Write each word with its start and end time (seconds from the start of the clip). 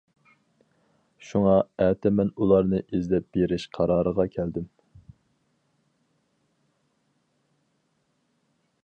شۇڭا 1.31 1.51
ئەتە 1.83 2.11
مەن 2.19 2.31
ئۇلارنى 2.39 2.79
ئىزدەپ 2.99 3.27
بېرىش 3.37 3.67
قارارىغا 3.79 4.27
كەلدىم. 4.37 4.67